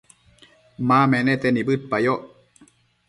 ma 0.87 0.99
menete 1.11 1.47
nibëdpayoc 1.51 2.21